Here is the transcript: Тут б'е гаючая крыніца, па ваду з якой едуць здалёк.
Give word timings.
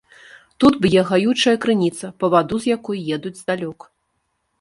Тут 0.63 0.77
б'е 0.85 1.01
гаючая 1.09 1.53
крыніца, 1.65 2.09
па 2.23 2.29
ваду 2.35 2.55
з 2.65 2.71
якой 2.75 3.05
едуць 3.17 3.33
здалёк. 3.41 3.79